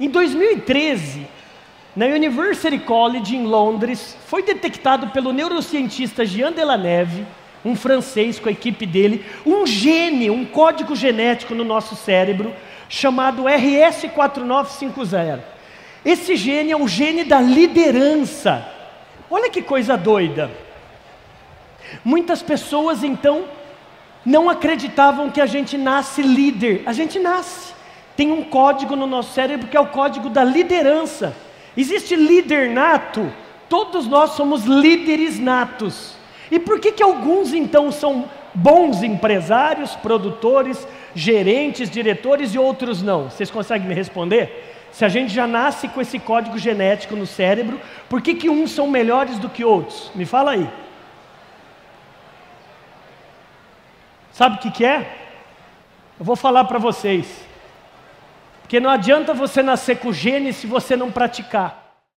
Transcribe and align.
Em 0.00 0.08
2013, 0.08 1.26
na 1.94 2.06
University 2.06 2.78
College 2.78 3.36
em 3.36 3.44
Londres, 3.44 4.16
foi 4.28 4.42
detectado 4.42 5.08
pelo 5.08 5.30
neurocientista 5.30 6.24
Jean 6.24 6.52
Delaneve, 6.52 7.26
um 7.62 7.76
francês 7.76 8.38
com 8.38 8.48
a 8.48 8.52
equipe 8.52 8.86
dele, 8.86 9.22
um 9.44 9.66
gene, 9.66 10.30
um 10.30 10.46
código 10.46 10.96
genético 10.96 11.54
no 11.54 11.64
nosso 11.64 11.94
cérebro 11.94 12.50
chamado 12.88 13.42
RS4950. 13.42 15.40
Esse 16.02 16.34
gene 16.34 16.72
é 16.72 16.76
o 16.78 16.88
gene 16.88 17.22
da 17.22 17.38
liderança. 17.38 18.66
Olha 19.30 19.50
que 19.50 19.60
coisa 19.60 19.98
doida. 19.98 20.50
Muitas 22.02 22.40
pessoas 22.40 23.04
então 23.04 23.44
não 24.24 24.48
acreditavam 24.48 25.30
que 25.30 25.42
a 25.42 25.46
gente 25.46 25.76
nasce 25.76 26.22
líder. 26.22 26.84
A 26.86 26.94
gente 26.94 27.18
nasce. 27.18 27.69
Tem 28.20 28.30
um 28.30 28.44
código 28.44 28.94
no 28.96 29.06
nosso 29.06 29.32
cérebro 29.32 29.68
que 29.68 29.76
é 29.78 29.80
o 29.80 29.86
código 29.86 30.28
da 30.28 30.44
liderança. 30.44 31.34
Existe 31.74 32.14
líder 32.14 32.68
nato? 32.68 33.32
Todos 33.66 34.06
nós 34.06 34.32
somos 34.32 34.64
líderes 34.64 35.38
natos. 35.38 36.16
E 36.50 36.58
por 36.58 36.78
que 36.78 36.92
que 36.92 37.02
alguns 37.02 37.54
então 37.54 37.90
são 37.90 38.28
bons 38.52 39.02
empresários, 39.02 39.96
produtores, 39.96 40.86
gerentes, 41.14 41.88
diretores 41.88 42.52
e 42.52 42.58
outros 42.58 43.00
não? 43.00 43.30
Vocês 43.30 43.50
conseguem 43.50 43.88
me 43.88 43.94
responder? 43.94 44.70
Se 44.92 45.02
a 45.02 45.08
gente 45.08 45.32
já 45.32 45.46
nasce 45.46 45.88
com 45.88 46.02
esse 46.02 46.18
código 46.18 46.58
genético 46.58 47.16
no 47.16 47.26
cérebro, 47.26 47.80
por 48.06 48.20
que 48.20 48.34
que 48.34 48.50
uns 48.50 48.70
são 48.72 48.86
melhores 48.86 49.38
do 49.38 49.48
que 49.48 49.64
outros? 49.64 50.10
Me 50.14 50.26
fala 50.26 50.50
aí. 50.50 50.68
Sabe 54.30 54.56
o 54.56 54.58
que, 54.58 54.70
que 54.70 54.84
é? 54.84 55.10
Eu 56.18 56.24
vou 56.26 56.36
falar 56.36 56.64
para 56.64 56.78
vocês. 56.78 57.48
Porque 58.70 58.78
não 58.78 58.90
adianta 58.90 59.34
você 59.34 59.64
nascer 59.64 59.98
com 59.98 60.12
gene 60.12 60.52
se 60.52 60.64
você 60.64 60.94
não 60.94 61.10
praticar. 61.10 61.89